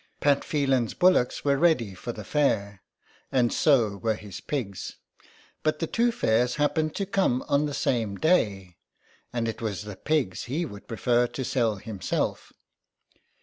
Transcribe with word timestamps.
Pat 0.19 0.43
Phelan'S 0.43 0.95
bullocks 0.95 1.45
were 1.45 1.57
ready 1.57 1.93
for 1.93 2.11
the 2.11 2.23
fair, 2.23 2.81
and 3.31 3.53
so 3.53 3.97
were 3.97 4.15
his 4.15 4.41
pigs; 4.41 4.95
but 5.61 5.77
the 5.77 5.85
two 5.85 6.11
fairs 6.11 6.55
happened 6.55 6.95
to 6.95 7.05
come 7.05 7.43
on 7.47 7.67
the 7.67 7.73
same 7.75 8.15
day, 8.15 8.77
and 9.31 9.47
it 9.47 9.61
was 9.61 9.83
the 9.83 9.95
pigs 9.95 10.45
he 10.45 10.65
would 10.65 10.87
prefer 10.87 11.27
to 11.27 11.45
sell 11.45 11.75
himself. 11.75 12.51